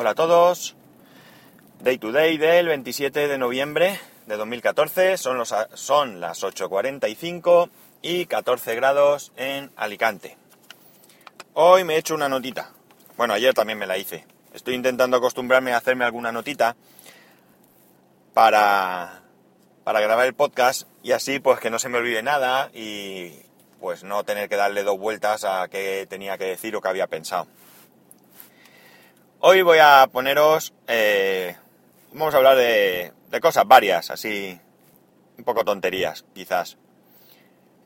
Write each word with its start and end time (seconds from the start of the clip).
Hola 0.00 0.12
a 0.12 0.14
todos. 0.14 0.76
Day 1.80 1.98
to 1.98 2.10
day 2.10 2.38
del 2.38 2.68
27 2.68 3.28
de 3.28 3.36
noviembre 3.36 4.00
de 4.24 4.38
2014. 4.38 5.18
Son, 5.18 5.36
los, 5.36 5.54
son 5.74 6.20
las 6.20 6.42
8.45 6.42 7.68
y 8.00 8.24
14 8.24 8.76
grados 8.76 9.30
en 9.36 9.70
Alicante. 9.76 10.38
Hoy 11.52 11.84
me 11.84 11.96
he 11.96 11.98
hecho 11.98 12.14
una 12.14 12.30
notita. 12.30 12.70
Bueno, 13.18 13.34
ayer 13.34 13.52
también 13.52 13.78
me 13.78 13.86
la 13.86 13.98
hice. 13.98 14.24
Estoy 14.54 14.74
intentando 14.74 15.18
acostumbrarme 15.18 15.74
a 15.74 15.76
hacerme 15.76 16.06
alguna 16.06 16.32
notita 16.32 16.76
para, 18.32 19.20
para 19.84 20.00
grabar 20.00 20.24
el 20.24 20.32
podcast 20.32 20.88
y 21.02 21.12
así 21.12 21.40
pues 21.40 21.60
que 21.60 21.68
no 21.68 21.78
se 21.78 21.90
me 21.90 21.98
olvide 21.98 22.22
nada 22.22 22.70
y 22.72 23.34
pues 23.80 24.02
no 24.02 24.24
tener 24.24 24.48
que 24.48 24.56
darle 24.56 24.82
dos 24.82 24.98
vueltas 24.98 25.44
a 25.44 25.68
qué 25.68 26.06
tenía 26.08 26.38
que 26.38 26.44
decir 26.44 26.74
o 26.74 26.80
qué 26.80 26.88
había 26.88 27.06
pensado. 27.06 27.48
Hoy 29.42 29.62
voy 29.62 29.78
a 29.80 30.06
poneros, 30.12 30.74
eh, 30.86 31.56
vamos 32.12 32.34
a 32.34 32.36
hablar 32.36 32.58
de, 32.58 33.10
cosas 33.40 33.66
varias, 33.66 34.10
así, 34.10 34.60
un 35.38 35.44
poco 35.44 35.64
tonterías, 35.64 36.26
quizás. 36.34 36.76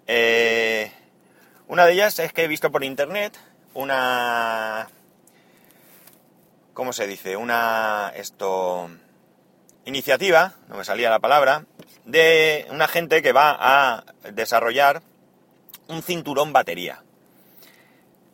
Eh, 0.08 0.90
una 1.68 1.86
de 1.86 1.92
ellas 1.92 2.18
es 2.18 2.32
que 2.32 2.42
he 2.42 2.48
visto 2.48 2.72
por 2.72 2.82
internet 2.82 3.38
una, 3.72 4.88
¿cómo 6.72 6.92
se 6.92 7.06
dice? 7.06 7.36
Una, 7.36 8.12
esto, 8.16 8.90
iniciativa, 9.84 10.54
no 10.66 10.76
me 10.76 10.84
salía 10.84 11.08
la 11.08 11.20
palabra, 11.20 11.66
de 12.04 12.66
una 12.70 12.88
gente 12.88 13.22
que 13.22 13.32
va 13.32 13.56
a 13.60 14.04
desarrollar 14.32 15.02
un 15.86 16.02
cinturón 16.02 16.52
batería. 16.52 17.04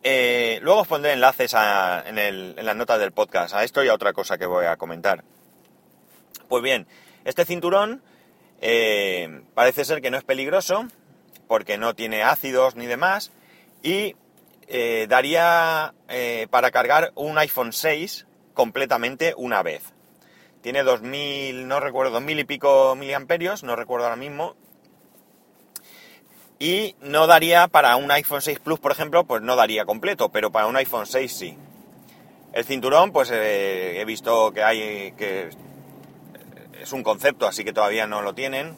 Eh, 0.02 0.58
luego 0.62 0.80
os 0.80 0.88
pondré 0.88 1.12
enlaces 1.12 1.54
en, 1.54 2.56
las 2.56 2.76
notas 2.76 2.98
del 2.98 3.12
podcast 3.12 3.54
a 3.54 3.64
esto 3.64 3.84
y 3.84 3.88
a 3.88 3.94
otra 3.94 4.12
cosa 4.12 4.38
que 4.38 4.46
voy 4.46 4.66
a 4.66 4.76
comentar. 4.76 5.24
Pues 6.48 6.62
bien, 6.62 6.86
este 7.24 7.44
cinturón 7.44 8.02
eh, 8.60 9.42
parece 9.54 9.84
ser 9.84 10.00
que 10.00 10.10
no 10.10 10.16
es 10.16 10.24
peligroso 10.24 10.86
porque 11.48 11.76
no 11.76 11.94
tiene 11.94 12.22
ácidos 12.22 12.76
ni 12.76 12.86
demás 12.86 13.30
y 13.82 14.16
eh, 14.68 15.06
daría 15.08 15.94
para 16.50 16.70
cargar 16.70 17.12
un 17.14 17.38
iPhone 17.38 17.72
6 17.72 18.26
completamente 18.54 19.34
una 19.36 19.62
vez. 19.62 19.82
Tiene 20.62 20.82
2000, 20.82 21.66
no 21.68 21.80
recuerdo, 21.80 22.12
2000 22.12 22.40
y 22.40 22.44
pico 22.44 22.94
miliamperios, 22.94 23.62
no 23.62 23.76
recuerdo 23.76 24.06
ahora 24.06 24.16
mismo, 24.16 24.56
y 26.60 26.94
no 27.00 27.26
daría 27.26 27.68
para 27.68 27.96
un 27.96 28.10
iPhone 28.10 28.42
6 28.42 28.60
Plus, 28.60 28.78
por 28.78 28.92
ejemplo, 28.92 29.24
pues 29.24 29.40
no 29.40 29.56
daría 29.56 29.86
completo, 29.86 30.28
pero 30.28 30.52
para 30.52 30.66
un 30.66 30.76
iPhone 30.76 31.06
6 31.06 31.32
sí. 31.32 31.56
El 32.52 32.64
cinturón, 32.64 33.12
pues 33.12 33.30
eh, 33.32 33.98
he 33.98 34.04
visto 34.04 34.52
que 34.52 34.62
hay 34.62 35.12
que 35.12 35.48
es 36.80 36.92
un 36.92 37.02
concepto, 37.02 37.46
así 37.46 37.64
que 37.64 37.72
todavía 37.72 38.06
no 38.06 38.20
lo 38.20 38.34
tienen. 38.34 38.76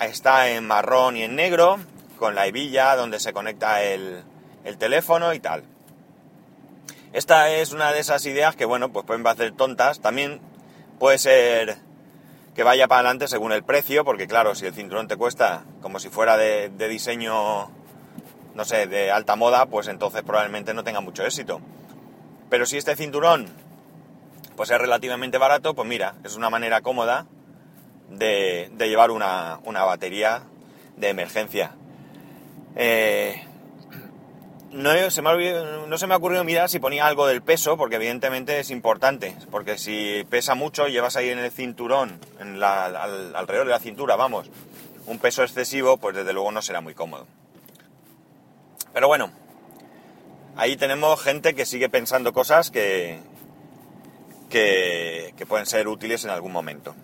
Está 0.00 0.50
en 0.50 0.66
marrón 0.66 1.16
y 1.16 1.22
en 1.22 1.34
negro, 1.34 1.78
con 2.18 2.34
la 2.34 2.46
hebilla 2.46 2.94
donde 2.94 3.20
se 3.20 3.32
conecta 3.32 3.82
el, 3.82 4.22
el 4.64 4.76
teléfono 4.76 5.32
y 5.32 5.40
tal. 5.40 5.64
Esta 7.14 7.50
es 7.50 7.72
una 7.72 7.90
de 7.92 8.00
esas 8.00 8.26
ideas 8.26 8.54
que, 8.54 8.66
bueno, 8.66 8.92
pues 8.92 9.06
pueden 9.06 9.22
parecer 9.22 9.52
tontas. 9.52 10.00
También 10.00 10.40
puede 10.98 11.18
ser 11.18 11.78
que 12.58 12.64
vaya 12.64 12.88
para 12.88 13.02
adelante 13.02 13.28
según 13.28 13.52
el 13.52 13.62
precio, 13.62 14.04
porque 14.04 14.26
claro, 14.26 14.56
si 14.56 14.66
el 14.66 14.74
cinturón 14.74 15.06
te 15.06 15.16
cuesta 15.16 15.62
como 15.80 16.00
si 16.00 16.08
fuera 16.08 16.36
de, 16.36 16.68
diseño, 16.88 17.70
no 18.52 18.64
sé, 18.64 18.88
de 18.88 19.12
alta 19.12 19.36
moda, 19.36 19.66
pues 19.66 19.86
entonces 19.86 20.24
probablemente 20.24 20.74
no 20.74 20.82
tenga 20.82 21.00
mucho 21.00 21.24
éxito. 21.24 21.60
Pero 22.50 22.66
si 22.66 22.76
este 22.76 22.96
cinturón 22.96 23.46
pues 24.56 24.72
es 24.72 24.78
relativamente 24.78 25.38
barato, 25.38 25.74
pues 25.74 25.86
mira, 25.86 26.16
es 26.24 26.34
una 26.34 26.50
manera 26.50 26.80
cómoda 26.80 27.26
de, 28.10 28.72
llevar 28.76 29.12
una, 29.12 29.60
una, 29.62 29.84
batería 29.84 30.42
de 30.96 31.10
emergencia. 31.10 31.76
Eh, 32.74 33.40
no 34.72 35.10
se, 35.10 35.22
me 35.22 36.14
ha 36.14 36.16
ocurrido 36.16 36.44
mirar 36.44 36.68
si 36.68 36.78
ponía 36.78 37.06
algo 37.06 37.26
del 37.26 37.42
peso, 37.42 37.76
porque 37.76 37.96
evidentemente 37.96 38.60
es 38.60 38.70
importante, 38.70 39.36
porque 39.50 39.78
si 39.78 40.24
pesa 40.28 40.54
mucho, 40.54 40.88
llevas 40.88 41.16
ahí 41.16 41.30
en 41.30 41.38
el 41.38 41.50
cinturón, 41.50 42.20
en 42.38 42.60
la, 42.60 42.84
alrededor 43.34 43.66
de 43.66 43.72
la 43.72 43.78
cintura, 43.78 44.16
vamos, 44.16 44.50
un 45.06 45.18
peso 45.18 45.42
excesivo, 45.42 45.96
pues 45.96 46.16
desde 46.16 46.32
luego 46.32 46.52
no 46.52 46.60
será 46.60 46.80
muy 46.80 46.94
cómodo. 46.94 47.26
Pero 48.92 49.08
bueno, 49.08 49.30
ahí 50.56 50.76
tenemos 50.76 51.20
gente 51.22 51.54
que 51.54 51.64
sigue 51.64 51.88
pensando 51.88 52.32
cosas 52.32 52.70
que, 52.70 53.20
que, 54.50 55.34
que 55.36 55.46
pueden 55.46 55.66
ser 55.66 55.88
útiles 55.88 56.24
en 56.24 56.30
algún 56.30 56.52
momento. 56.52 56.94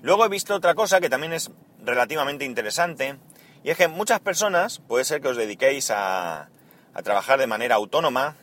Luego 0.00 0.24
he 0.24 0.28
visto 0.28 0.54
otra 0.54 0.74
cosa 0.74 1.00
que 1.00 1.10
también 1.10 1.34
es 1.34 1.50
relativamente 1.84 2.46
interesante, 2.46 3.16
y 3.62 3.70
es 3.70 3.76
que 3.76 3.88
muchas 3.88 4.20
personas, 4.20 4.80
puede 4.88 5.04
ser 5.04 5.20
que 5.20 5.28
os 5.28 5.36
dediquéis 5.36 5.90
a, 5.90 6.48
a 6.94 7.02
trabajar 7.02 7.38
de 7.38 7.46
manera 7.46 7.76
autónoma 7.76 8.36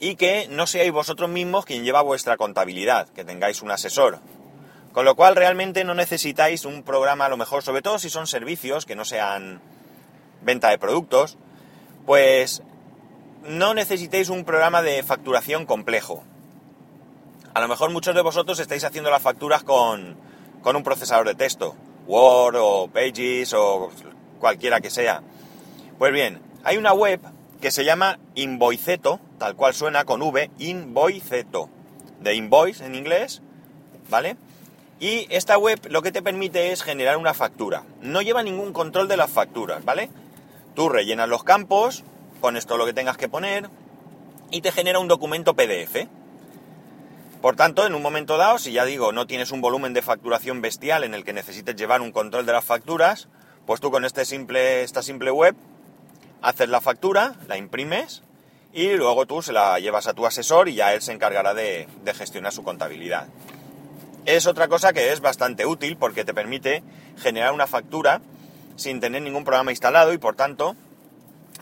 y 0.00 0.16
que 0.16 0.46
no 0.48 0.66
seáis 0.66 0.92
vosotros 0.92 1.28
mismos 1.28 1.64
quien 1.64 1.84
lleva 1.84 2.02
vuestra 2.02 2.36
contabilidad, 2.36 3.08
que 3.08 3.24
tengáis 3.24 3.62
un 3.62 3.70
asesor. 3.70 4.20
Con 4.92 5.04
lo 5.04 5.14
cual 5.16 5.36
realmente 5.36 5.84
no 5.84 5.94
necesitáis 5.94 6.64
un 6.64 6.82
programa 6.82 7.26
a 7.26 7.28
lo 7.28 7.36
mejor, 7.36 7.62
sobre 7.62 7.82
todo 7.82 7.98
si 7.98 8.10
son 8.10 8.26
servicios 8.26 8.86
que 8.86 8.96
no 8.96 9.04
sean 9.04 9.60
venta 10.42 10.70
de 10.70 10.78
productos, 10.78 11.36
pues 12.06 12.62
no 13.44 13.74
necesitéis 13.74 14.28
un 14.28 14.44
programa 14.44 14.82
de 14.82 15.02
facturación 15.02 15.66
complejo. 15.66 16.24
A 17.54 17.60
lo 17.60 17.68
mejor 17.68 17.90
muchos 17.90 18.14
de 18.14 18.22
vosotros 18.22 18.58
estáis 18.60 18.84
haciendo 18.84 19.10
las 19.10 19.22
facturas 19.22 19.64
con, 19.64 20.16
con 20.62 20.76
un 20.76 20.82
procesador 20.82 21.26
de 21.26 21.34
texto, 21.34 21.74
Word 22.06 22.56
o 22.58 22.88
Pages 22.88 23.52
o 23.54 23.90
cualquiera 24.38 24.80
que 24.80 24.90
sea. 24.90 25.22
Pues 25.98 26.12
bien, 26.12 26.40
hay 26.64 26.76
una 26.76 26.92
web 26.92 27.20
que 27.60 27.70
se 27.70 27.84
llama 27.84 28.18
Invoiceto, 28.34 29.20
tal 29.38 29.56
cual 29.56 29.74
suena 29.74 30.04
con 30.04 30.22
V, 30.22 30.50
Invoiceto, 30.58 31.68
de 32.20 32.34
invoice 32.34 32.84
en 32.84 32.94
inglés, 32.94 33.42
¿vale? 34.08 34.36
Y 35.00 35.26
esta 35.30 35.56
web 35.58 35.80
lo 35.88 36.02
que 36.02 36.12
te 36.12 36.22
permite 36.22 36.72
es 36.72 36.82
generar 36.82 37.16
una 37.16 37.34
factura. 37.34 37.84
No 38.00 38.22
lleva 38.22 38.42
ningún 38.42 38.72
control 38.72 39.06
de 39.06 39.16
las 39.16 39.30
facturas, 39.30 39.84
¿vale? 39.84 40.10
Tú 40.74 40.88
rellenas 40.88 41.28
los 41.28 41.44
campos, 41.44 42.04
pones 42.40 42.66
todo 42.66 42.78
lo 42.78 42.86
que 42.86 42.92
tengas 42.92 43.16
que 43.16 43.28
poner 43.28 43.68
y 44.50 44.60
te 44.60 44.72
genera 44.72 44.98
un 44.98 45.08
documento 45.08 45.54
PDF. 45.54 46.08
Por 47.40 47.54
tanto, 47.54 47.86
en 47.86 47.94
un 47.94 48.02
momento 48.02 48.36
dado, 48.36 48.58
si 48.58 48.72
ya 48.72 48.84
digo, 48.84 49.12
no 49.12 49.28
tienes 49.28 49.52
un 49.52 49.60
volumen 49.60 49.92
de 49.94 50.02
facturación 50.02 50.60
bestial 50.60 51.04
en 51.04 51.14
el 51.14 51.24
que 51.24 51.32
necesites 51.32 51.76
llevar 51.76 52.00
un 52.00 52.10
control 52.10 52.46
de 52.46 52.52
las 52.52 52.64
facturas, 52.64 53.28
pues 53.66 53.80
tú 53.80 53.92
con 53.92 54.04
este 54.04 54.24
simple, 54.24 54.82
esta 54.82 55.02
simple 55.02 55.30
web 55.30 55.54
haces 56.42 56.68
la 56.68 56.80
factura, 56.80 57.34
la 57.46 57.56
imprimes 57.56 58.22
y 58.72 58.92
luego 58.92 59.26
tú 59.26 59.42
se 59.42 59.52
la 59.52 59.78
llevas 59.78 60.06
a 60.06 60.14
tu 60.14 60.26
asesor 60.26 60.68
y 60.68 60.74
ya 60.74 60.94
él 60.94 61.02
se 61.02 61.12
encargará 61.12 61.54
de, 61.54 61.88
gestionar 62.14 62.52
su 62.52 62.62
contabilidad. 62.62 63.28
Es 64.26 64.46
otra 64.46 64.68
cosa 64.68 64.92
que 64.92 65.12
es 65.12 65.20
bastante 65.20 65.64
útil 65.64 65.96
porque 65.96 66.24
te 66.24 66.34
permite 66.34 66.82
generar 67.16 67.52
una 67.52 67.66
factura 67.66 68.20
sin 68.76 69.00
tener 69.00 69.22
ningún 69.22 69.44
programa 69.44 69.70
instalado 69.70 70.12
y 70.12 70.18
por 70.18 70.36
tanto 70.36 70.76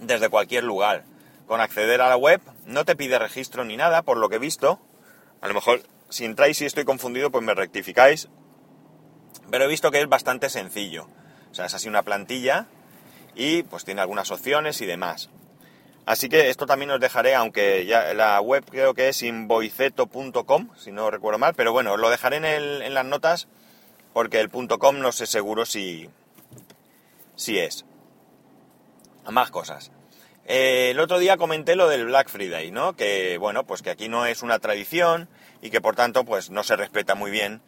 desde 0.00 0.28
cualquier 0.28 0.64
lugar. 0.64 1.04
Con 1.47 1.60
acceder 1.60 2.00
a 2.00 2.08
la 2.08 2.16
web 2.16 2.41
no 2.64 2.84
te 2.84 2.97
pide 2.97 3.20
registro 3.20 3.64
ni 3.64 3.76
nada, 3.76 4.03
por 4.03 4.16
lo 4.16 4.28
que 4.28 4.37
he 4.37 4.41
visto. 4.41 4.81
A 5.41 5.47
lo 5.47 5.54
mejor 5.54 5.82
si 6.08 6.25
entráis 6.25 6.60
y 6.60 6.66
estoy 6.66 6.84
confundido 6.84 7.31
pues 7.31 7.44
me 7.44 7.54
rectificáis. 7.54 8.28
Pero 9.48 9.64
he 9.64 9.69
visto 9.69 9.93
que 9.93 10.00
es 10.00 10.08
bastante 10.08 10.50
sencillo. 10.50 11.08
O 11.53 11.54
sea, 11.54 11.66
es 11.66 11.75
así 11.75 11.88
una 11.88 12.03
plantilla 12.03 12.66
y 13.36 13.62
pues 13.62 13.84
tiene 13.84 14.00
algunas 14.00 14.30
opciones 14.30 14.80
y 14.80 14.86
demás. 14.86 15.28
Así 16.06 16.28
que 16.28 16.48
esto 16.48 16.66
también 16.66 16.91
os 16.92 17.00
dejaré, 17.00 17.34
aunque 17.34 17.84
ya 17.84 18.14
la 18.14 18.41
web 18.41 18.64
creo 18.70 18.94
que 18.94 19.08
es 19.08 19.22
invoiceto.com, 19.22 20.70
si 20.76 20.93
no 20.93 21.11
recuerdo 21.11 21.38
mal, 21.38 21.55
pero 21.55 21.72
bueno, 21.72 21.93
os 21.93 22.00
lo 22.00 22.11
dejaré 22.11 22.37
en, 22.37 22.94
las 22.94 23.05
notas 23.05 23.49
porque 24.12 24.40
el 24.40 24.49
.com 24.49 25.00
no 25.00 25.12
sé 25.12 25.26
seguro 25.26 25.66
si, 25.66 26.08
si 27.34 27.58
es. 27.58 27.84
Más 29.28 29.50
cosas. 29.50 29.90
Eh, 30.46 30.90
el 30.93 31.00
otro 31.00 31.19
día 31.19 31.37
comenté 31.37 31.75
lo 31.75 31.88
del 31.88 32.06
Black 32.06 32.28
Friday, 32.28 32.70
¿no? 32.70 32.94
Que 32.94 33.37
bueno, 33.38 33.66
pues 33.66 33.82
que 33.82 33.90
aquí 33.90 34.08
no 34.08 34.26
es 34.26 34.43
una 34.43 34.61
tradición 34.61 35.28
y 35.61 35.70
que 35.70 35.81
por 35.81 35.96
tanto 35.96 36.25
pues 36.25 36.50
no 36.50 36.62
se 36.62 36.76
respeta 36.76 37.16
muy 37.16 37.32
bien 37.32 37.61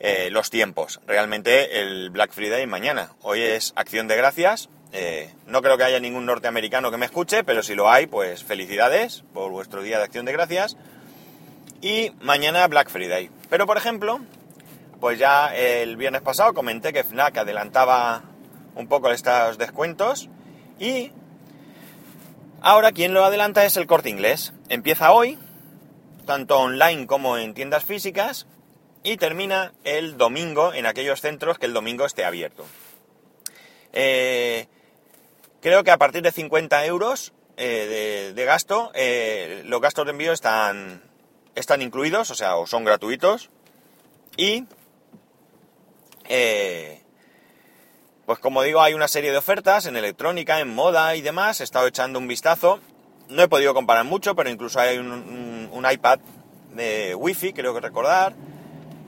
eh, 0.00 0.30
los 0.32 0.50
tiempos. 0.50 1.00
Realmente 1.06 1.80
el 1.80 2.10
Black 2.10 2.32
Friday 2.32 2.66
mañana. 2.66 3.12
Hoy 3.22 3.40
es 3.40 3.72
acción 3.76 4.08
de 4.08 4.16
gracias 4.16 4.68
eh, 4.92 5.32
no 5.46 5.62
creo 5.62 5.76
que 5.76 5.84
haya 5.84 6.00
ningún 6.00 6.26
norteamericano 6.26 6.90
que 6.90 6.96
me 6.96 7.06
escuche, 7.06 7.44
pero 7.44 7.62
si 7.62 7.74
lo 7.74 7.90
hay, 7.90 8.06
pues 8.06 8.44
felicidades 8.44 9.24
por 9.32 9.50
vuestro 9.50 9.82
Día 9.82 9.98
de 9.98 10.04
Acción 10.04 10.24
de 10.24 10.32
Gracias. 10.32 10.76
Y 11.80 12.12
mañana 12.20 12.66
Black 12.66 12.90
Friday. 12.90 13.30
Pero 13.48 13.66
por 13.66 13.76
ejemplo, 13.76 14.20
pues 15.00 15.18
ya 15.18 15.54
el 15.54 15.96
viernes 15.96 16.22
pasado 16.22 16.54
comenté 16.54 16.92
que 16.92 17.04
FNAC 17.04 17.38
adelantaba 17.38 18.22
un 18.74 18.88
poco 18.88 19.10
estos 19.10 19.58
descuentos 19.58 20.28
y 20.78 21.12
ahora 22.60 22.92
quien 22.92 23.14
lo 23.14 23.24
adelanta 23.24 23.64
es 23.64 23.76
el 23.76 23.86
corte 23.86 24.10
inglés. 24.10 24.52
Empieza 24.68 25.12
hoy 25.12 25.38
tanto 26.28 26.58
online 26.58 27.06
como 27.06 27.38
en 27.38 27.54
tiendas 27.54 27.86
físicas, 27.86 28.46
y 29.02 29.16
termina 29.16 29.72
el 29.84 30.18
domingo 30.18 30.74
en 30.74 30.84
aquellos 30.84 31.22
centros 31.22 31.58
que 31.58 31.64
el 31.64 31.72
domingo 31.72 32.04
esté 32.04 32.26
abierto. 32.26 32.66
Eh, 33.94 34.66
creo 35.60 35.84
que 35.84 35.90
a 35.90 35.98
partir 35.98 36.22
de 36.22 36.32
50 36.32 36.84
euros 36.86 37.32
eh, 37.56 38.32
de, 38.34 38.44
gasto, 38.44 38.90
eh, 38.94 39.62
los 39.66 39.80
gastos 39.80 40.04
de 40.04 40.12
envío 40.12 40.32
están, 40.32 41.02
están 41.54 41.82
incluidos, 41.82 42.30
o 42.30 42.34
sea, 42.34 42.56
o 42.56 42.66
son 42.66 42.84
gratuitos. 42.84 43.50
Y, 44.36 44.66
pues 48.26 48.38
como 48.38 48.62
digo, 48.62 48.80
hay 48.82 48.94
una 48.94 49.08
serie 49.08 49.32
de 49.32 49.38
ofertas 49.38 49.86
en 49.86 49.96
electrónica, 49.96 50.60
en 50.60 50.72
moda 50.72 51.16
y 51.16 51.22
demás. 51.22 51.60
He 51.60 51.64
estado 51.64 51.86
echando 51.86 52.18
un 52.18 52.28
vistazo. 52.28 52.78
No 53.28 53.42
he 53.42 53.48
podido 53.48 53.74
comparar 53.74 54.04
mucho, 54.04 54.34
pero 54.34 54.48
incluso 54.48 54.80
hay 54.80 54.98
un, 54.98 55.86
iPad 55.90 56.18
de 56.74 57.14
Wi-Fi, 57.14 57.52
creo 57.52 57.74
que 57.74 57.80
recordar 57.80 58.34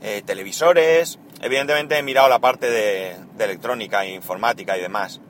eh, 0.02 0.22
televisores. 0.24 1.18
Evidentemente 1.40 1.96
he 1.96 2.02
mirado 2.02 2.28
la 2.28 2.38
parte 2.38 2.70
de, 2.70 3.16
electrónica 3.38 4.04
e 4.04 4.14
informática 4.14 4.76
y 4.76 4.80
demás. 4.80 5.20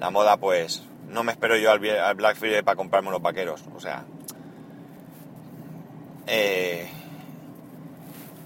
La 0.00 0.10
moda, 0.10 0.36
pues, 0.36 0.84
no 1.08 1.24
me 1.24 1.32
espero 1.32 1.56
yo 1.56 1.70
al, 1.72 1.78
Black 1.78 2.36
Friday 2.36 2.62
para 2.62 2.76
comprarme 2.76 3.08
unos 3.08 3.22
vaqueros. 3.22 3.64
O 3.74 3.80
sea, 3.80 4.04
eh, 6.26 6.88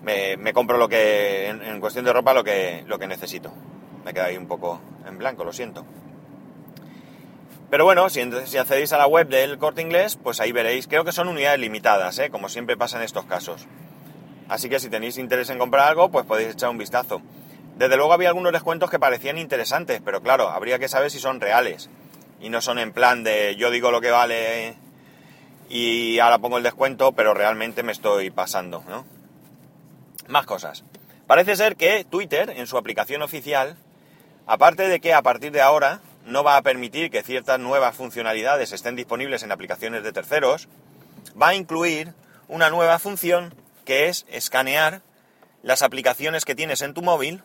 me, 0.03 0.53
compro 0.53 0.79
lo 0.79 0.89
que, 0.89 1.49
en, 1.49 1.81
cuestión 1.81 2.05
de 2.05 2.13
ropa, 2.13 2.33
lo 2.33 2.43
que, 2.43 2.85
lo 2.87 2.99
que 2.99 3.07
necesito. 3.07 3.53
Me 4.05 4.15
queda 4.15 4.27
ahí 4.27 4.37
un 4.37 4.47
poco 4.47 4.81
en 5.07 5.19
blanco, 5.19 5.45
lo 5.45 5.53
siento. 5.53 5.85
Pero 7.71 7.85
bueno, 7.85 8.09
si, 8.11 8.23
si, 8.47 8.59
accedéis 8.59 8.93
a 8.93 8.99
la 8.99 9.07
web 9.07 9.29
del 9.29 9.59
corte 9.59 9.81
inglés, 9.83 10.17
pues 10.23 10.41
ahí 10.41 10.53
veréis, 10.53 10.87
creo 10.89 11.05
que 11.05 11.13
son 11.13 11.29
unidades 11.29 11.59
limitadas, 11.59 12.19
¿eh? 12.19 12.31
como 12.31 12.49
siempre 12.49 12.77
pasa 12.77 12.99
en 12.99 13.05
estos 13.05 13.25
casos. 13.25 13.67
Así 14.49 14.69
que 14.69 14.79
si 14.79 14.91
tenéis 14.91 15.17
interés 15.17 15.49
en 15.51 15.59
comprar 15.59 15.89
algo, 15.89 16.11
pues 16.11 16.27
podéis 16.27 16.53
echar 16.53 16.69
un 16.69 16.79
vistazo. 16.79 17.23
Desde 17.83 17.97
luego 17.97 18.13
había 18.13 18.29
algunos 18.29 18.53
descuentos 18.53 18.91
que 18.91 19.01
parecían 19.01 19.39
interesantes, 19.39 20.01
pero 20.05 20.23
claro, 20.23 20.51
habría 20.51 20.79
que 20.79 20.87
saber 20.87 21.11
si 21.11 21.19
son 21.19 21.41
reales. 21.41 21.91
Y 22.41 22.49
no 22.49 22.61
son 22.61 22.79
en 22.79 22.93
plan 22.93 23.25
de 23.25 23.57
yo 23.57 23.73
digo 23.73 23.91
lo 23.91 24.01
que 24.01 24.13
vale 24.13 24.77
y 25.69 26.21
ahora 26.21 26.39
pongo 26.39 26.59
el 26.59 26.63
descuento, 26.63 27.11
pero 27.11 27.35
realmente 27.35 27.83
me 27.83 27.91
estoy 27.91 28.31
pasando. 28.31 28.85
Más 30.29 30.47
cosas. 30.47 30.85
Parece 31.27 31.57
ser 31.57 31.75
que 31.75 32.05
Twitter, 32.05 32.51
en 32.51 32.69
su 32.69 32.79
aplicación 32.79 33.21
oficial, 33.21 33.77
aparte 34.47 34.87
de 34.87 35.01
que 35.01 35.13
a 35.13 35.23
partir 35.23 35.51
de 35.51 35.63
ahora 35.63 36.03
no 36.25 36.45
va 36.45 36.59
a 36.59 36.63
permitir 36.63 37.11
que 37.11 37.25
ciertas 37.25 37.59
nuevas 37.59 37.97
funcionalidades 37.97 38.71
estén 38.71 38.95
disponibles 38.95 39.43
en 39.43 39.51
aplicaciones 39.51 40.05
de 40.05 40.13
terceros, 40.13 40.69
va 41.31 41.49
a 41.49 41.55
incluir 41.57 42.15
una 42.47 42.71
nueva 42.71 43.01
función 43.01 43.57
que 43.85 44.07
es 44.07 44.25
escanear 44.29 45.03
las 45.65 45.83
aplicaciones 45.83 46.45
que 46.45 46.55
tienes 46.55 46.81
en 46.83 46.95
tu 46.95 47.03
móvil. 47.03 47.43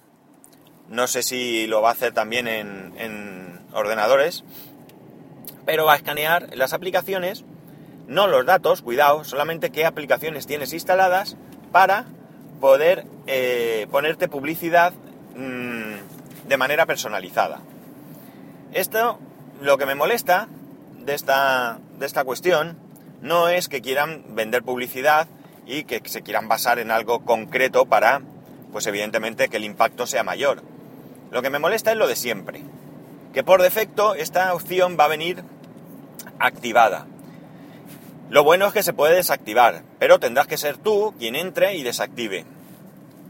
No 0.90 1.08
sé 1.08 1.24
si 1.24 1.68
lo 1.68 1.82
va 1.82 1.90
a 1.90 1.92
hacer 1.94 2.14
también 2.14 2.48
en, 2.48 3.60
ordenadores, 3.74 4.44
pero 5.66 5.86
va 5.86 5.94
a 5.94 5.98
escanear 5.98 6.50
las 6.56 6.74
aplicaciones, 6.74 7.44
no 8.08 8.26
los 8.26 8.46
datos, 8.46 8.82
cuidado, 8.82 9.24
solamente 9.24 9.70
qué 9.70 9.86
aplicaciones 9.86 10.48
tienes 10.48 10.74
instaladas 10.74 11.38
para 11.72 12.06
poder 12.60 13.06
eh, 13.28 13.86
ponerte 13.92 14.30
publicidad 14.30 14.94
mm, 15.36 16.48
de 16.48 16.58
manera 16.58 16.88
personalizada. 16.88 17.60
Esto, 18.74 19.20
lo 19.62 19.78
que 19.78 19.86
me 19.86 19.94
molesta 19.94 20.48
de 21.06 21.14
esta, 21.14 21.80
de 22.00 22.06
esta 22.06 22.24
cuestión, 22.24 22.78
no 23.22 23.50
es 23.50 23.68
que 23.68 23.82
quieran 23.82 24.24
vender 24.30 24.64
publicidad 24.64 25.28
y 25.66 25.84
que 25.84 26.02
se 26.06 26.22
quieran 26.22 26.48
basar 26.48 26.80
en 26.80 26.92
algo 26.92 27.26
concreto 27.26 27.86
para, 27.86 28.22
pues 28.72 28.88
evidentemente, 28.88 29.50
que 29.50 29.58
el 29.58 29.66
impacto 29.66 30.08
sea 30.08 30.24
mayor. 30.24 30.64
Lo 31.32 31.42
que 31.42 31.50
me 31.50 31.60
molesta 31.60 31.92
es 31.92 31.98
lo 31.98 32.08
de 32.08 32.16
siempre, 32.16 32.64
que 33.34 33.44
por 33.44 33.62
defecto 33.62 34.16
esta 34.16 34.54
opción 34.54 34.98
va 35.00 35.06
a 35.06 35.10
venir 35.10 35.44
activada. 36.40 37.06
Lo 38.30 38.44
bueno 38.44 38.68
es 38.68 38.74
que 38.74 38.84
se 38.84 38.94
puede 38.94 39.16
desactivar, 39.16 39.84
pero 40.00 40.20
tendrás 40.20 40.48
que 40.48 40.58
ser 40.58 40.78
tú 40.78 41.14
quien 41.18 41.36
entre 41.36 41.76
y 41.76 41.84
desactive 41.84 42.46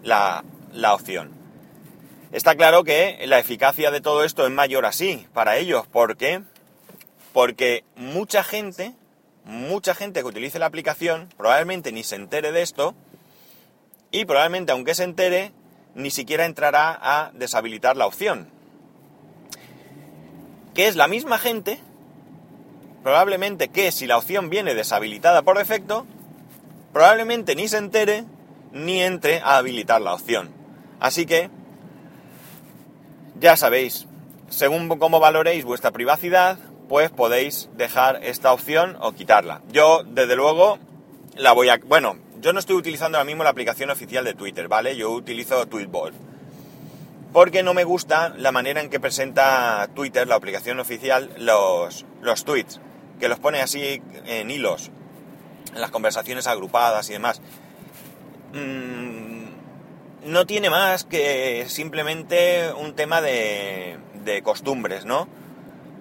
la, 0.03 0.44
la 0.73 0.94
opción. 0.94 1.31
Está 2.31 2.55
claro 2.55 2.83
que 2.83 3.19
la 3.25 3.39
eficacia 3.39 3.91
de 3.91 4.01
todo 4.01 4.23
esto 4.23 4.45
es 4.45 4.51
mayor 4.51 4.85
así 4.85 5.27
para 5.33 5.57
ellos. 5.57 5.88
¿Por 5.88 6.17
qué? 6.17 6.41
Porque 7.31 7.83
mucha 7.95 8.44
gente 8.44 8.95
mucha 9.47 9.95
gente 9.95 10.19
que 10.19 10.27
utilice 10.27 10.59
la 10.59 10.65
aplicación 10.65 11.29
probablemente 11.38 11.94
ni 11.94 12.03
se 12.03 12.15
entere 12.15 12.51
de 12.51 12.61
esto 12.61 12.94
y 14.11 14.25
probablemente 14.25 14.73
aunque 14.73 14.94
se 14.94 15.05
entere 15.05 15.53
ni 15.97 16.11
siquiera 16.11 16.45
entrará 16.45 16.97
a 17.01 17.31
deshabilitar 17.33 17.97
la 17.97 18.05
opción. 18.05 18.47
Que 20.73 20.88
es 20.88 20.95
la 20.95 21.07
misma 21.07 21.39
gente, 21.39 21.79
probablemente 23.03 23.69
que 23.69 23.91
si 23.91 24.05
la 24.05 24.17
opción 24.17 24.49
viene 24.49 24.75
deshabilitada 24.75 25.41
por 25.41 25.57
defecto, 25.57 26.05
probablemente 26.94 27.55
ni 27.55 27.67
se 27.67 27.77
entere 27.77 28.25
ni 28.71 29.01
entre 29.01 29.39
a 29.39 29.57
habilitar 29.57 29.99
la 29.99 30.13
opción. 30.13 30.51
Así 30.99 31.25
que, 31.25 31.49
ya 33.39 33.57
sabéis, 33.57 34.07
según 34.49 34.88
cómo 34.99 35.19
valoréis 35.19 35.65
vuestra 35.65 35.91
privacidad, 35.91 36.59
pues 36.88 37.09
podéis 37.09 37.69
dejar 37.75 38.23
esta 38.23 38.53
opción 38.53 38.97
o 39.01 39.13
quitarla. 39.13 39.61
Yo, 39.71 40.03
desde 40.03 40.35
luego, 40.35 40.77
la 41.35 41.53
voy 41.53 41.69
a... 41.69 41.77
Bueno, 41.77 42.17
yo 42.41 42.53
no 42.53 42.59
estoy 42.59 42.75
utilizando 42.75 43.17
ahora 43.17 43.25
mismo 43.25 43.43
la 43.43 43.49
aplicación 43.49 43.89
oficial 43.89 44.23
de 44.23 44.33
Twitter, 44.33 44.67
¿vale? 44.67 44.95
Yo 44.95 45.11
utilizo 45.11 45.65
Tweetbot. 45.67 46.13
Porque 47.33 47.63
no 47.63 47.73
me 47.73 47.83
gusta 47.83 48.29
la 48.37 48.51
manera 48.51 48.81
en 48.81 48.89
que 48.89 48.99
presenta 48.99 49.87
Twitter, 49.93 50.27
la 50.27 50.35
aplicación 50.35 50.79
oficial, 50.79 51.31
los, 51.37 52.05
los 52.21 52.45
tweets. 52.45 52.79
Que 53.19 53.27
los 53.27 53.39
pone 53.39 53.61
así 53.61 54.01
en 54.25 54.51
hilos, 54.51 54.91
en 55.73 55.81
las 55.81 55.91
conversaciones 55.91 56.47
agrupadas 56.47 57.09
y 57.09 57.13
demás. 57.13 57.41
Mm, 58.53 60.31
no 60.31 60.45
tiene 60.45 60.69
más 60.69 61.03
que 61.03 61.65
simplemente 61.67 62.71
un 62.73 62.93
tema 62.93 63.21
de, 63.21 63.97
de 64.23 64.41
costumbres, 64.41 65.05
¿no? 65.05 65.27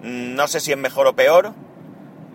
No 0.01 0.47
sé 0.47 0.59
si 0.59 0.71
es 0.71 0.77
mejor 0.77 1.07
o 1.07 1.15
peor, 1.15 1.53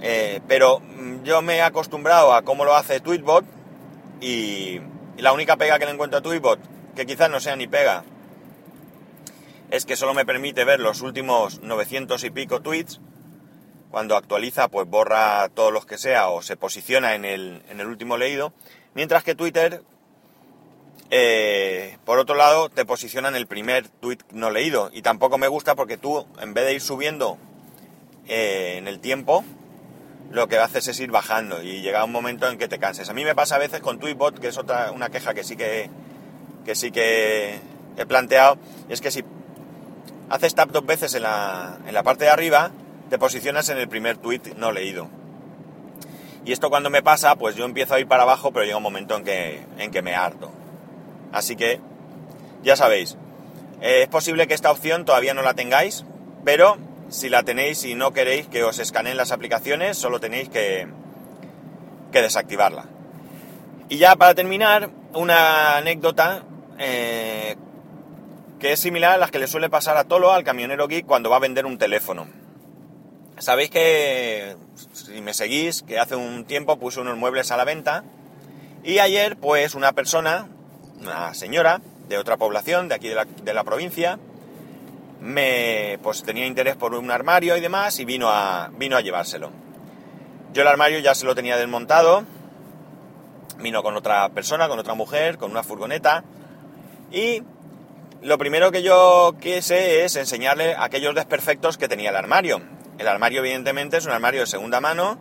eh, 0.00 0.40
pero 0.49 0.82
yo 1.22 1.43
me 1.43 1.56
he 1.56 1.62
acostumbrado 1.62 2.34
a 2.34 2.43
cómo 2.43 2.64
lo 2.64 2.75
hace 2.75 3.00
Tweetbot 3.00 3.62
y, 4.23 4.81
la 5.19 5.33
única 5.33 5.57
pega 5.57 5.79
que 5.79 5.85
le 5.85 5.91
encuentro 5.91 6.19
a 6.19 6.23
Tweetbot, 6.23 6.59
que 6.95 7.05
quizás 7.07 7.29
no 7.29 7.41
sea 7.41 7.57
ni 7.57 7.67
pega, 7.67 8.05
es 9.71 9.85
que 9.85 9.97
solo 9.97 10.14
me 10.14 10.25
permite 10.25 10.64
ver 10.64 10.81
los 10.81 11.00
últimos 11.00 11.61
900 11.61 12.23
y 12.25 12.31
pico 12.31 12.61
tweets. 12.61 13.00
Cuando 13.91 14.17
actualiza, 14.17 14.69
pues 14.69 14.88
borra 14.88 15.49
todos 15.50 15.73
los 15.73 15.87
que 15.87 15.99
sea 15.99 16.29
o 16.29 16.43
se 16.43 16.57
posiciona 16.57 17.14
en 17.14 17.25
el, 17.25 17.62
en 17.69 17.81
el 17.81 17.87
último 17.87 18.17
leído. 18.17 18.52
Mientras 18.95 19.23
que 19.23 19.35
Twitter, 19.35 19.83
eh, 21.11 21.99
por 22.05 22.19
otro 22.19 22.35
lado, 22.35 22.69
te 22.69 22.85
posiciona 22.85 23.29
en 23.29 23.35
el 23.35 23.47
primer 23.47 23.88
tweet 23.88 24.19
no 24.31 24.50
leído. 24.50 24.91
Y 24.93 25.02
tampoco 25.02 25.37
me 25.37 25.49
gusta 25.49 25.75
porque 25.75 25.99
tú, 25.99 26.26
en 26.41 26.55
vez 26.55 26.64
de 26.64 26.75
ir 26.75 26.81
subiendo 26.81 27.38
eh, 28.26 28.76
en 28.79 28.88
el 28.88 29.00
tiempo, 29.00 29.45
lo 30.33 30.49
que 30.49 30.59
haces 30.59 30.89
es 30.89 30.99
ir 31.01 31.11
bajando 31.11 31.62
y 31.62 31.83
llega 31.83 32.05
un 32.05 32.12
momento 32.12 32.49
en 32.49 32.59
que 32.59 32.67
te 32.67 32.79
canses. 32.79 33.09
A 33.09 33.12
mí 33.12 33.25
me 33.25 33.35
pasa 33.35 33.57
a 33.57 33.59
veces 33.59 33.81
con 33.81 33.99
Tweetbot, 33.99 34.39
que 34.39 34.49
es 34.49 34.59
otra 34.59 34.91
una 34.91 35.11
queja 35.11 35.35
que 35.35 35.45
sí 35.45 35.57
que, 35.57 35.91
que 36.65 36.75
sí 36.75 36.91
que 36.91 37.61
he 37.97 38.07
planteado, 38.07 38.57
es 38.89 39.01
que 39.01 39.11
si 39.11 39.23
haces 40.31 40.55
tap 40.55 40.71
dos 40.71 40.87
veces 40.87 41.15
en 41.15 41.23
la, 41.23 41.79
en 41.87 41.93
la 41.93 42.03
parte 42.03 42.25
de 42.25 42.31
arriba, 42.31 42.71
te 43.11 43.19
posicionas 43.19 43.69
en 43.69 43.77
el 43.77 43.89
primer 43.89 44.17
tweet 44.17 44.55
no 44.57 44.73
leído. 44.73 45.09
Y 46.45 46.53
esto 46.53 46.71
cuando 46.71 46.89
me 46.89 47.03
pasa, 47.03 47.37
pues 47.37 47.55
yo 47.55 47.67
empiezo 47.67 47.95
a 47.95 48.01
ir 48.01 48.09
para 48.09 48.23
abajo, 48.23 48.53
pero 48.53 48.65
llega 48.65 48.79
un 48.79 48.83
momento 48.83 49.17
en 49.17 49.25
que, 49.25 49.65
en 49.79 49.91
que 49.91 50.03
me 50.03 50.15
harto. 50.15 50.51
Así 51.31 51.55
que, 51.55 51.81
ya 52.62 52.75
sabéis, 52.75 53.17
es 53.81 54.09
posible 54.09 54.47
que 54.47 54.55
esta 54.55 54.71
opción 54.71 55.05
todavía 55.05 55.35
no 55.35 55.43
la 55.43 55.55
tengáis, 55.55 56.05
pero 56.45 56.79
si 57.12 57.28
la 57.28 57.42
tenéis 57.42 57.85
y 57.85 57.95
no 57.95 58.12
queréis 58.12 58.49
que 58.49 58.64
os 58.64 58.78
escaneen 58.78 59.19
las 59.19 59.33
aplicaciones, 59.33 59.99
solo 59.99 60.19
tenéis 60.19 60.49
que, 60.49 60.88
que 62.11 62.23
desactivarla. 62.23 62.87
Y 63.90 63.99
ya 63.99 64.16
para 64.16 64.35
terminar, 64.35 64.88
una 65.12 65.76
anécdota 65.76 66.42
eh, 66.78 67.57
que 68.59 68.73
es 68.73 68.81
similar 68.81 69.12
a 69.12 69.19
las 69.19 69.31
que 69.31 69.38
le 69.38 69.47
suele 69.47 69.69
pasar 69.69 69.99
a 69.99 70.04
Tolo, 70.04 70.33
al 70.33 70.42
camionero 70.42 70.88
geek, 70.88 71.04
cuando 71.04 71.28
va 71.28 71.37
a 71.37 71.40
vender 71.40 71.66
un 71.66 71.76
teléfono. 71.76 72.26
Sabéis 73.38 73.71
que, 73.71 74.57
si 74.92 75.21
me 75.21 75.35
seguís, 75.35 75.83
que 75.83 75.99
hace 75.99 76.16
un 76.16 76.45
tiempo 76.47 76.78
puse 76.78 77.00
unos 77.00 77.19
muebles 77.19 77.50
a 77.50 77.59
la 77.59 77.64
venta 77.64 78.04
y 78.85 79.00
ayer, 79.00 79.37
pues, 79.37 79.75
una 79.75 79.92
persona, 79.92 80.49
una 80.99 81.35
señora 81.35 81.83
de 82.09 82.16
otra 82.16 82.38
población 82.38 82.88
de 82.88 82.95
aquí 82.95 83.09
de 83.09 83.16
la, 83.16 83.25
de 83.26 83.52
la 83.52 83.64
provincia, 83.64 84.19
me 85.23 86.00
pues 86.02 86.25
tenía 86.25 86.47
interés 86.47 86.75
por 86.75 86.95
un 86.95 87.11
armario 87.11 87.57
y 87.57 87.61
demás 87.61 87.99
y 88.00 88.05
vino 88.05 88.29
a, 88.29 88.71
vino 88.76 88.97
a 88.97 89.00
llevárselo. 89.00 89.50
Yo 90.52 90.62
el 90.62 90.69
armario 90.69 90.99
ya 90.99 91.14
se 91.14 91.25
lo 91.25 91.35
tenía 91.35 91.57
desmontado, 91.57 92.25
vino 93.61 93.83
con 93.83 93.97
otra 93.97 94.29
persona, 94.31 94.69
con 94.69 94.81
otra 94.81 94.95
mujer, 94.95 95.38
con 95.38 95.52
una 95.52 95.62
furgoneta. 95.62 96.25
Y 97.12 97.43
lo 98.21 98.37
primero 98.37 98.73
que 98.73 98.83
yo 98.83 99.37
quise 99.41 100.05
es 100.05 100.17
enseñarle 100.17 100.75
aquellos 100.76 101.14
desperfectos 101.14 101.79
que 101.79 101.88
tenía 101.88 102.11
el 102.11 102.17
armario. 102.17 102.61
El 102.99 103.07
armario 103.07 103.41
evidentemente 103.41 103.99
es 103.99 104.07
un 104.07 104.12
armario 104.12 104.41
de 104.41 104.47
segunda 104.47 104.81
mano 104.81 105.19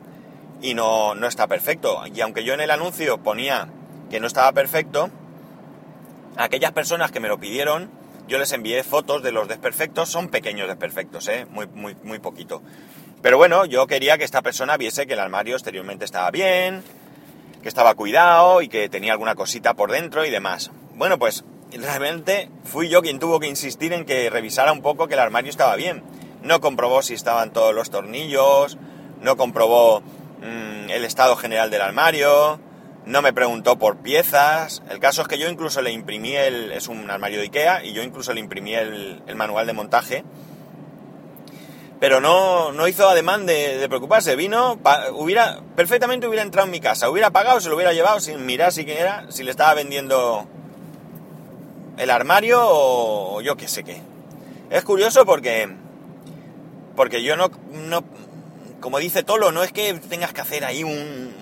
y 0.61 0.73
no, 0.73 1.13
no 1.13 1.27
está 1.27 1.47
perfecto. 1.47 2.01
Y 2.11 2.21
aunque 2.21 2.43
yo 2.43 2.55
en 2.55 2.61
el 2.61 2.71
anuncio 2.71 3.19
ponía 3.19 3.69
que 4.09 4.19
no 4.19 4.25
estaba 4.25 4.51
perfecto, 4.51 5.11
aquellas 6.37 6.71
personas 6.71 7.11
que 7.11 7.19
me 7.19 7.27
lo 7.27 7.39
pidieron, 7.39 8.00
yo 8.31 8.37
les 8.37 8.53
envié 8.53 8.81
fotos 8.85 9.21
de 9.21 9.33
los 9.33 9.49
desperfectos, 9.49 10.07
son 10.07 10.29
pequeños 10.29 10.69
desperfectos, 10.69 11.27
¿eh? 11.27 11.45
muy, 11.49 11.67
muy, 11.67 11.97
muy 12.01 12.19
poquito. 12.19 12.61
Pero 13.21 13.37
bueno, 13.37 13.65
yo 13.65 13.87
quería 13.87 14.17
que 14.17 14.23
esta 14.23 14.41
persona 14.41 14.77
viese 14.77 15.05
que 15.05 15.13
el 15.13 15.19
armario 15.19 15.55
exteriormente 15.55 16.05
estaba 16.05 16.31
bien, 16.31 16.81
que 17.61 17.67
estaba 17.67 17.93
cuidado 17.93 18.61
y 18.61 18.69
que 18.69 18.87
tenía 18.87 19.11
alguna 19.11 19.35
cosita 19.35 19.73
por 19.73 19.91
dentro 19.91 20.25
y 20.25 20.29
demás. 20.29 20.71
Bueno, 20.95 21.19
pues 21.19 21.43
realmente 21.73 22.49
fui 22.63 22.87
yo 22.87 23.01
quien 23.01 23.19
tuvo 23.19 23.41
que 23.41 23.47
insistir 23.47 23.91
en 23.91 24.05
que 24.05 24.29
revisara 24.29 24.71
un 24.71 24.81
poco 24.81 25.09
que 25.09 25.15
el 25.15 25.19
armario 25.19 25.49
estaba 25.49 25.75
bien. 25.75 26.01
No 26.41 26.61
comprobó 26.61 27.01
si 27.01 27.13
estaban 27.13 27.51
todos 27.51 27.75
los 27.75 27.89
tornillos, 27.89 28.77
no 29.19 29.35
comprobó 29.35 29.99
mmm, 30.39 30.89
el 30.89 31.03
estado 31.03 31.35
general 31.35 31.69
del 31.69 31.81
armario, 31.81 32.61
no 33.05 33.21
me 33.21 33.33
preguntó 33.33 33.77
por 33.77 33.97
piezas. 33.97 34.83
El 34.89 34.99
caso 34.99 35.21
es 35.21 35.27
que 35.27 35.37
yo 35.37 35.49
incluso 35.49 35.81
le 35.81 35.91
imprimí 35.91 36.35
el. 36.35 36.71
Es 36.71 36.87
un 36.87 37.09
armario 37.09 37.39
de 37.39 37.45
Ikea 37.45 37.83
y 37.83 37.93
yo 37.93 38.03
incluso 38.03 38.33
le 38.33 38.39
imprimí 38.39 38.75
el, 38.75 39.21
manual 39.35 39.67
de 39.67 39.73
montaje. 39.73 40.23
Pero 41.99 42.19
no, 42.19 42.71
no 42.71 42.87
hizo 42.87 43.07
ademán 43.07 43.45
de, 43.45 43.85
preocuparse. 43.87 44.35
Vino, 44.35 44.79
hubiera, 45.13 45.61
perfectamente 45.75 46.27
hubiera 46.27 46.43
entrado 46.43 46.65
en 46.65 46.71
mi 46.71 46.79
casa, 46.79 47.09
hubiera 47.09 47.29
pagado, 47.29 47.61
se 47.61 47.69
lo 47.69 47.75
hubiera 47.75 47.93
llevado 47.93 48.19
sin 48.19 48.43
mirar 48.43 48.71
si 48.71 48.89
era, 48.89 49.31
si 49.31 49.43
le 49.43 49.51
estaba 49.51 49.75
vendiendo 49.75 50.47
el 51.97 52.09
armario 52.09 52.59
o 52.63 53.41
yo 53.41 53.55
qué 53.55 53.67
sé 53.67 53.83
qué. 53.83 54.01
Es 54.69 54.83
curioso 54.83 55.25
porque. 55.25 55.69
Porque 56.95 57.23
yo 57.23 57.35
no, 57.35 57.51
no. 57.71 58.03
Como 58.79 58.97
dice 58.97 59.21
Tolo, 59.21 59.51
no 59.51 59.63
es 59.63 59.71
que 59.71 59.93
tengas 59.93 60.33
que 60.33 60.41
hacer 60.41 60.65
ahí 60.65 60.83
un, 60.83 61.33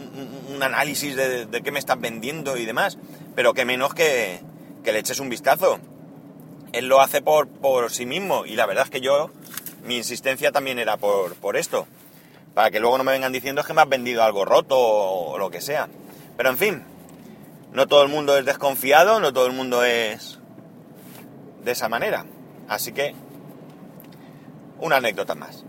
un 0.60 0.64
análisis 0.64 1.16
de, 1.16 1.62
qué 1.64 1.72
me 1.72 1.80
estás 1.80 2.00
vendiendo 2.02 2.58
y 2.58 2.66
demás, 2.66 2.98
pero 3.34 3.54
que 3.54 3.64
menos 3.64 3.94
que, 3.94 4.42
que 4.84 4.92
le 4.92 5.00
eches 5.00 5.22
un 5.22 5.30
vistazo. 5.30 5.80
Él 6.74 6.88
lo 6.88 7.00
hace 7.00 7.22
por, 7.22 7.48
por, 7.48 7.92
sí 7.92 8.06
mismo 8.06 8.46
y 8.46 8.56
la 8.56 8.66
verdad 8.66 8.84
es 8.84 8.90
que 8.90 9.00
yo, 9.00 9.32
mi 9.86 9.96
insistencia 9.96 10.52
también 10.52 10.78
era 10.78 10.98
por, 10.98 11.36
por 11.36 11.56
esto, 11.56 11.88
para 12.54 12.72
que 12.72 12.82
luego 12.82 12.98
no 12.98 13.06
me 13.06 13.14
vengan 13.14 13.32
diciendo 13.32 13.62
es 13.62 13.68
que 13.68 13.74
me 13.74 13.82
has 13.82 13.88
vendido 13.88 14.22
algo 14.22 14.44
roto 14.44 14.78
o 14.78 15.38
lo 15.38 15.50
que 15.50 15.62
sea. 15.62 15.88
Pero 16.36 16.50
en 16.50 16.58
fin, 16.58 16.84
no 17.72 17.88
todo 17.88 18.04
el 18.04 18.10
mundo 18.10 18.38
es 18.38 18.46
desconfiado, 18.46 19.22
no 19.22 19.32
todo 19.32 19.46
el 19.46 19.54
mundo 19.54 19.86
es 19.86 20.40
de 21.64 21.72
esa 21.72 21.88
manera. 21.88 22.26
Así 22.68 22.92
que, 22.92 23.16
una 24.80 24.98
anécdota 24.98 25.36
más. 25.36 25.64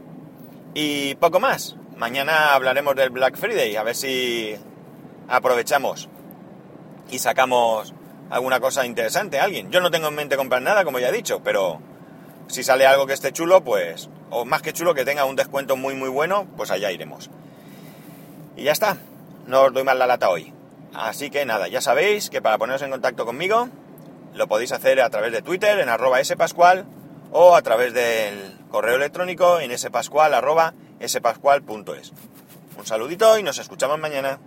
Y 0.75 1.14
poco 1.14 1.38
más. 1.38 1.76
Mañana 1.97 2.54
hablaremos 2.54 2.97
del 2.97 3.11
Black 3.11 3.37
Friday, 3.37 3.76
a 3.76 3.82
ver 3.82 3.94
si 3.94 4.56
aprovechamos 5.30 6.08
y 7.08 7.18
sacamos 7.18 7.94
alguna 8.28 8.60
cosa 8.60 8.84
interesante 8.84 9.40
a 9.40 9.44
alguien. 9.44 9.70
Yo 9.70 9.80
no 9.80 9.90
tengo 9.90 10.08
en 10.08 10.14
mente 10.14 10.37
comprar 10.37 10.60
nada, 10.60 10.84
como 10.84 10.99
ya 10.99 11.08
he 11.08 11.12
dicho, 11.12 11.40
pero 11.42 11.80
si 12.49 12.62
sale 12.62 12.87
algo 12.87 13.06
que 13.06 13.14
esté 13.14 13.32
chulo, 13.32 13.62
pues, 13.62 14.10
o 14.28 14.44
más 14.44 14.60
que 14.60 14.72
chulo, 14.72 14.94
que 14.94 15.04
tenga 15.04 15.25
un 15.25 15.37
descuento 15.37 15.76
muy 15.76 15.94
muy 15.94 16.08
bueno, 16.08 16.46
pues 16.56 16.70
allá 16.70 16.90
iremos. 16.90 17.30
Y 18.56 18.64
ya 18.64 18.72
está, 18.72 18.96
no 19.46 19.62
os 19.62 19.72
doy 19.72 19.84
más 19.84 19.96
la 19.96 20.06
lata 20.06 20.28
hoy. 20.28 20.52
Así 20.92 21.30
que 21.30 21.46
nada, 21.46 21.68
ya 21.68 21.80
sabéis 21.80 22.30
que 22.30 22.42
para 22.42 22.58
poneros 22.58 22.82
en 22.82 22.90
contacto 22.90 23.25
conmigo 23.25 23.68
lo 24.34 24.49
podéis 24.49 24.72
hacer 24.72 25.00
a 25.00 25.10
través 25.10 25.32
de 25.32 25.42
Twitter 25.42 25.78
en 25.78 25.88
arroba 25.88 26.22
spascual 26.22 26.84
o 27.32 27.54
a 27.54 27.62
través 27.62 27.94
del 27.94 28.58
correo 28.70 28.96
electrónico 28.96 29.60
en 29.60 29.76
spascual 29.78 30.34
arroba. 30.34 30.75
Un 32.78 32.87
saludito 32.87 33.38
y 33.38 33.42
nos 33.42 33.58
escuchamos 33.58 33.99
mañana. 33.99 34.38